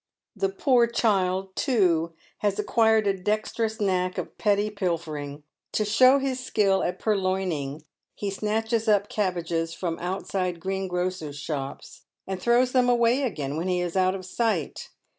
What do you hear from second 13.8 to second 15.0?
out of sight.